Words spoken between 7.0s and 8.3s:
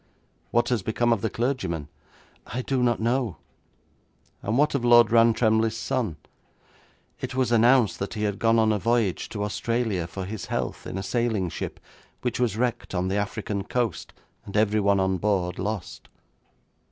'It was announced that he